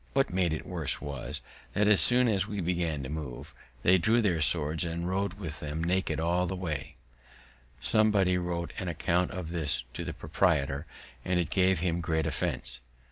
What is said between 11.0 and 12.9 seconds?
and it gave him great offense.